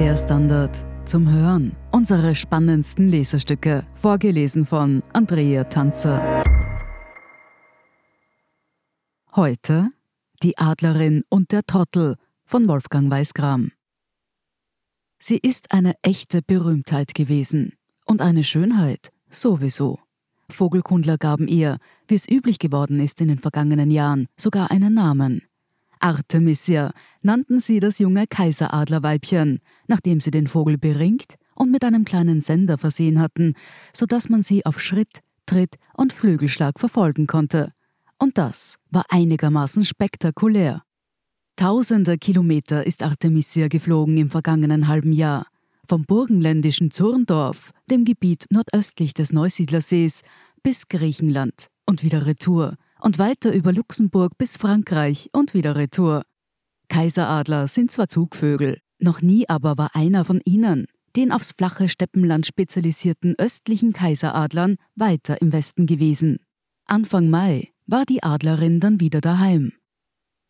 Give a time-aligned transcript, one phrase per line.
[0.00, 0.74] Der Standard
[1.04, 1.76] zum Hören.
[1.92, 6.42] Unsere spannendsten Leserstücke, vorgelesen von Andrea Tanzer.
[9.36, 9.90] Heute
[10.42, 12.16] Die Adlerin und der Trottel
[12.46, 13.72] von Wolfgang Weißgram.
[15.18, 17.74] Sie ist eine echte Berühmtheit gewesen
[18.06, 19.98] und eine Schönheit sowieso.
[20.48, 21.76] Vogelkundler gaben ihr,
[22.08, 25.42] wie es üblich geworden ist in den vergangenen Jahren, sogar einen Namen.
[26.00, 32.40] Artemisia nannten sie das junge Kaiseradlerweibchen, nachdem sie den Vogel beringt und mit einem kleinen
[32.40, 33.54] Sender versehen hatten,
[33.92, 37.72] so dass man sie auf Schritt, Tritt und Flügelschlag verfolgen konnte.
[38.18, 40.82] Und das war einigermaßen spektakulär.
[41.56, 45.46] Tausende Kilometer ist Artemisia geflogen im vergangenen halben Jahr.
[45.86, 50.22] Vom burgenländischen Zurndorf, dem Gebiet nordöstlich des Neusiedlersees,
[50.62, 56.22] bis Griechenland und wieder Retour und weiter über Luxemburg bis Frankreich und wieder Retour.
[56.88, 62.46] Kaiseradler sind zwar Zugvögel, noch nie aber war einer von ihnen, den aufs flache Steppenland
[62.46, 66.38] spezialisierten östlichen Kaiseradlern, weiter im Westen gewesen.
[66.86, 69.72] Anfang Mai war die Adlerin dann wieder daheim.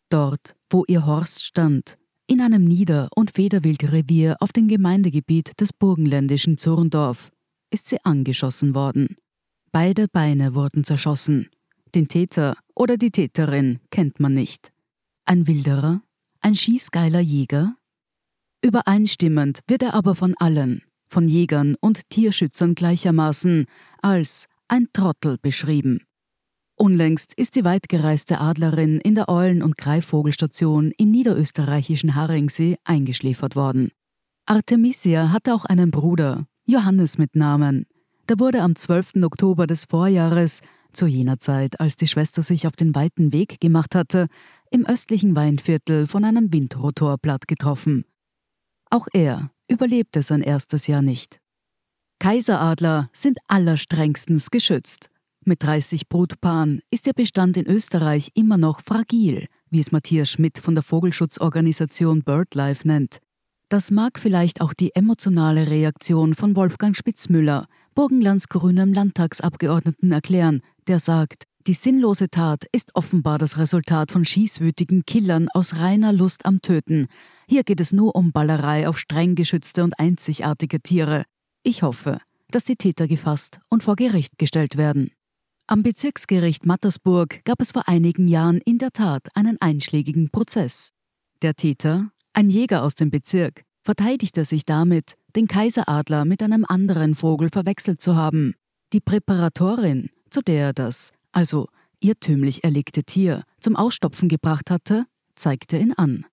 [0.09, 6.57] Dort, wo ihr Horst stand, in einem Nieder- und Federwildrevier auf dem Gemeindegebiet des burgenländischen
[6.57, 7.31] Zurndorf,
[7.71, 9.15] ist sie angeschossen worden.
[9.71, 11.49] Beide Beine wurden zerschossen
[11.95, 14.71] den Täter oder die Täterin kennt man nicht.
[15.25, 16.01] Ein Wilderer?
[16.41, 17.75] Ein schießgeiler Jäger?
[18.63, 23.65] Übereinstimmend wird er aber von allen, von Jägern und Tierschützern gleichermaßen,
[24.01, 26.01] als ein Trottel beschrieben.
[26.75, 33.91] Unlängst ist die weitgereiste Adlerin in der Eulen- und Greifvogelstation im niederösterreichischen Haringsee eingeschläfert worden.
[34.45, 37.85] Artemisia hatte auch einen Bruder, Johannes mit Namen.
[38.29, 39.23] Der wurde am 12.
[39.23, 40.61] Oktober des Vorjahres
[40.93, 44.27] zu jener Zeit, als die Schwester sich auf den weiten Weg gemacht hatte,
[44.69, 48.05] im östlichen Weinviertel von einem Windrotor platt getroffen.
[48.89, 51.39] Auch er überlebte sein erstes Jahr nicht.
[52.19, 55.09] Kaiseradler sind allerstrengstens geschützt.
[55.43, 60.59] Mit 30 Brutpaaren ist der Bestand in Österreich immer noch fragil, wie es Matthias Schmidt
[60.59, 63.19] von der Vogelschutzorganisation BirdLife nennt.
[63.67, 70.99] Das mag vielleicht auch die emotionale Reaktion von Wolfgang Spitzmüller, Burgenlands grünem Landtagsabgeordneten, erklären, der
[70.99, 76.61] sagt, die sinnlose Tat ist offenbar das Resultat von schießwütigen Killern aus reiner Lust am
[76.61, 77.07] Töten.
[77.47, 81.23] Hier geht es nur um Ballerei auf streng geschützte und einzigartige Tiere.
[81.63, 82.19] Ich hoffe,
[82.49, 85.11] dass die Täter gefasst und vor Gericht gestellt werden.
[85.65, 90.89] Am Bezirksgericht Mattersburg gab es vor einigen Jahren in der Tat einen einschlägigen Prozess.
[91.41, 97.15] Der Täter, ein Jäger aus dem Bezirk, verteidigte sich damit, den Kaiseradler mit einem anderen
[97.15, 98.55] Vogel verwechselt zu haben.
[98.91, 101.67] Die Präparatorin zu der er das, also
[101.99, 105.05] irrtümlich erlegte Tier, zum Ausstopfen gebracht hatte,
[105.35, 106.25] zeigte ihn an.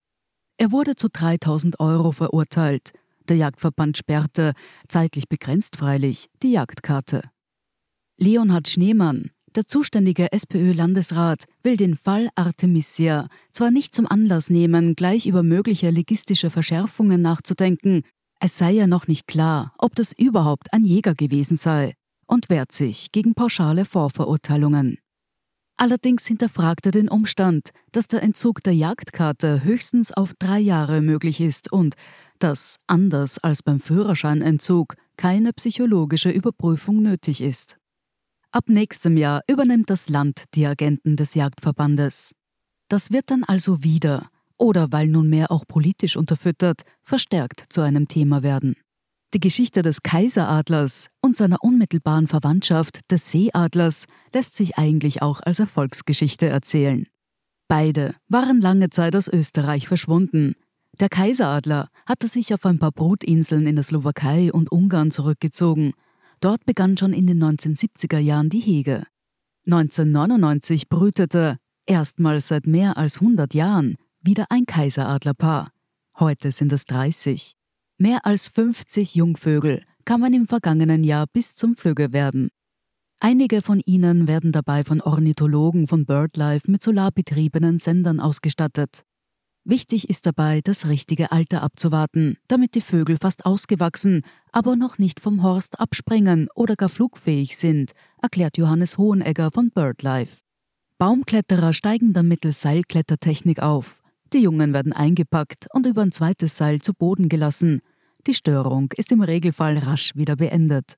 [0.57, 2.93] Er wurde zu 3000 Euro verurteilt.
[3.29, 4.55] Der Jagdverband sperrte,
[4.89, 7.23] zeitlich begrenzt freilich, die Jagdkarte.
[8.17, 15.27] Leonhard Schneemann, der zuständige SPÖ-Landesrat, will den Fall Artemisia zwar nicht zum Anlass nehmen, gleich
[15.27, 18.03] über mögliche legistische Verschärfungen nachzudenken,
[18.41, 21.95] es sei ja noch nicht klar, ob das überhaupt ein Jäger gewesen sei
[22.29, 24.99] und wehrt sich gegen pauschale Vorverurteilungen.
[25.77, 31.41] Allerdings hinterfragt er den Umstand, dass der Entzug der Jagdkarte höchstens auf drei Jahre möglich
[31.41, 31.95] ist und
[32.41, 37.77] dass, anders als beim Führerscheinentzug, keine psychologische Überprüfung nötig ist.
[38.51, 42.35] Ab nächstem Jahr übernimmt das Land die Agenten des Jagdverbandes.
[42.89, 48.43] Das wird dann also wieder, oder weil nunmehr auch politisch unterfüttert, verstärkt zu einem Thema
[48.43, 48.75] werden.
[49.35, 55.59] Die Geschichte des Kaiseradlers und seiner unmittelbaren Verwandtschaft des Seeadlers lässt sich eigentlich auch als
[55.59, 57.07] Erfolgsgeschichte erzählen.
[57.69, 60.55] Beide waren lange Zeit aus Österreich verschwunden.
[60.99, 65.93] Der Kaiseradler hatte sich auf ein paar Brutinseln in der Slowakei und Ungarn zurückgezogen.
[66.41, 69.05] Dort begann schon in den 1970er Jahren die Hege.
[69.67, 75.71] 1999 brütete, erstmals seit mehr als 100 Jahren, wieder ein Kaiseradlerpaar.
[76.19, 77.58] Heute sind es 30.
[78.01, 82.51] Mehr als 50 Jungvögel kann man im vergangenen Jahr bis zum Flügge werden.
[83.19, 89.03] Einige von ihnen werden dabei von Ornithologen von BirdLife mit solarbetriebenen Sendern ausgestattet.
[89.65, 94.23] Wichtig ist dabei, das richtige Alter abzuwarten, damit die Vögel fast ausgewachsen,
[94.53, 97.91] aber noch nicht vom Horst abspringen oder gar flugfähig sind,
[98.23, 100.39] erklärt Johannes Hohenegger von BirdLife.
[100.99, 104.05] Baumkletterer steigen dann mittels Seilklettertechnik auf.
[104.33, 107.81] Die Jungen werden eingepackt und über ein zweites Seil zu Boden gelassen.
[108.27, 110.97] Die Störung ist im Regelfall rasch wieder beendet.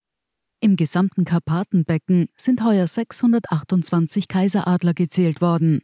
[0.60, 5.80] Im gesamten Karpatenbecken sind heuer 628 Kaiseradler gezählt worden.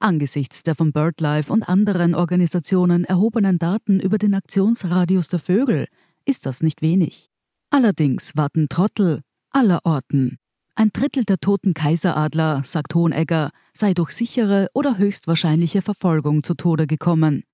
[0.00, 5.86] Angesichts der von BirdLife und anderen Organisationen erhobenen Daten über den Aktionsradius der Vögel
[6.24, 7.28] ist das nicht wenig.
[7.70, 9.20] Allerdings warten Trottel
[9.50, 10.38] aller Orten.
[10.78, 16.86] Ein Drittel der toten Kaiseradler, sagt Hohenegger, sei durch sichere oder höchstwahrscheinliche Verfolgung zu Tode
[16.86, 17.44] gekommen.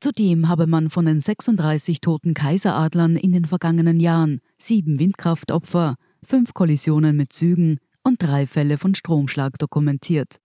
[0.00, 5.94] Zudem habe man von den 36 toten Kaiseradlern in den vergangenen Jahren sieben Windkraftopfer,
[6.24, 10.40] fünf Kollisionen mit Zügen und drei Fälle von Stromschlag dokumentiert.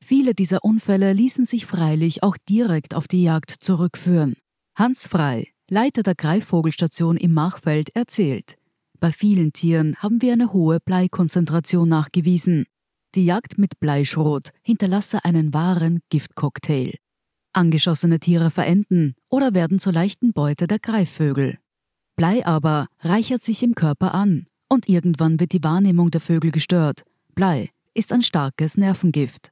[0.00, 4.36] Viele dieser Unfälle ließen sich freilich auch direkt auf die Jagd zurückführen.
[4.76, 8.59] Hans Frei, Leiter der Greifvogelstation im Machfeld, erzählt,
[9.00, 12.66] bei vielen Tieren haben wir eine hohe Bleikonzentration nachgewiesen.
[13.14, 16.94] Die Jagd mit Bleischrot hinterlasse einen wahren Giftcocktail.
[17.52, 21.58] Angeschossene Tiere verenden oder werden zur leichten Beute der Greifvögel.
[22.14, 27.02] Blei aber reichert sich im Körper an und irgendwann wird die Wahrnehmung der Vögel gestört.
[27.34, 29.50] Blei ist ein starkes Nervengift.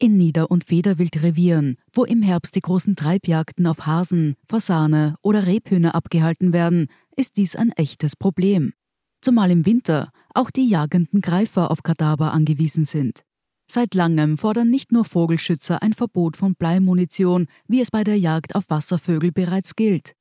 [0.00, 5.96] In Nieder- und Federwildrevieren, wo im Herbst die großen Treibjagden auf Hasen, Fasane oder Rebhühner
[5.96, 6.86] abgehalten werden,
[7.16, 8.74] ist dies ein echtes Problem.
[9.22, 13.24] Zumal im Winter auch die jagenden Greifer auf Kadaver angewiesen sind.
[13.68, 18.54] Seit langem fordern nicht nur Vogelschützer ein Verbot von Bleimunition, wie es bei der Jagd
[18.54, 20.12] auf Wasservögel bereits gilt.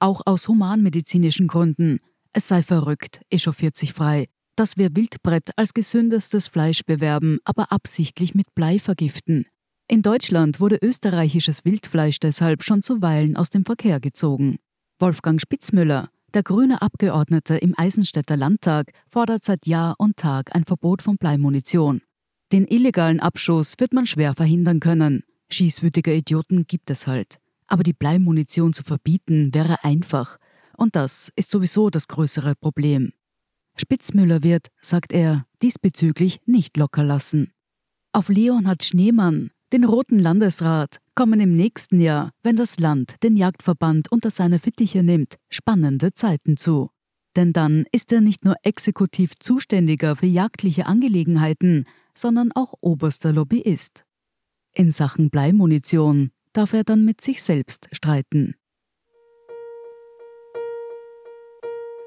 [0.00, 2.00] Auch aus humanmedizinischen Gründen.
[2.34, 8.34] Es sei verrückt, echauffiert sich frei, dass wir Wildbrett als gesündestes Fleisch bewerben, aber absichtlich
[8.34, 9.46] mit Blei vergiften.
[9.86, 14.58] In Deutschland wurde österreichisches Wildfleisch deshalb schon zuweilen aus dem Verkehr gezogen.
[14.98, 21.02] Wolfgang Spitzmüller, der grüne Abgeordnete im Eisenstädter Landtag, fordert seit Jahr und Tag ein Verbot
[21.02, 22.00] von Bleimunition.
[22.50, 25.22] Den illegalen Abschuss wird man schwer verhindern können.
[25.50, 27.38] Schießwütige Idioten gibt es halt.
[27.66, 30.38] Aber die Bleimunition zu verbieten wäre einfach.
[30.76, 33.12] Und das ist sowieso das größere Problem.
[33.76, 37.52] Spitzmüller wird, sagt er, diesbezüglich nicht locker lassen.
[38.12, 44.10] Auf Leonhard Schneemann, den Roten Landesrat, kommen im nächsten Jahr, wenn das Land den Jagdverband
[44.12, 46.90] unter seine Fittiche nimmt, spannende Zeiten zu.
[47.36, 54.04] Denn dann ist er nicht nur exekutiv Zuständiger für jagdliche Angelegenheiten, sondern auch oberster Lobbyist.
[54.74, 58.54] In Sachen Bleimunition darf er dann mit sich selbst streiten.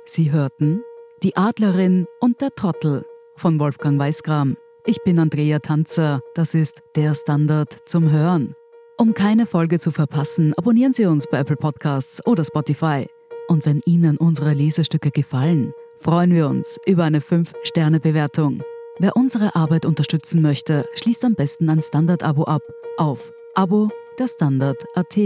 [0.05, 0.81] Sie hörten
[1.23, 3.03] Die Adlerin und der Trottel
[3.35, 4.55] von Wolfgang Weißgram.
[4.85, 8.55] Ich bin Andrea Tanzer, das ist der Standard zum Hören.
[8.97, 13.07] Um keine Folge zu verpassen, abonnieren Sie uns bei Apple Podcasts oder Spotify.
[13.47, 18.61] Und wenn Ihnen unsere Lesestücke gefallen, freuen wir uns über eine 5-Sterne-Bewertung.
[18.99, 22.61] Wer unsere Arbeit unterstützen möchte, schließt am besten ein Standard-Abo ab
[22.97, 23.89] auf Abo
[24.19, 25.17] der Standard.at.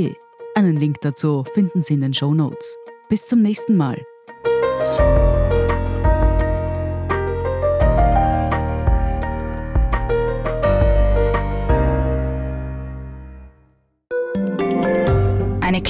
[0.56, 2.78] Einen Link dazu finden Sie in den Show Notes.
[3.10, 4.02] Bis zum nächsten Mal.